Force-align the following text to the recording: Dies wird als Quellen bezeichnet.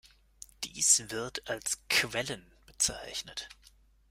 Dies 0.63 1.11
wird 1.11 1.47
als 1.47 1.77
Quellen 1.87 2.51
bezeichnet. 2.65 3.49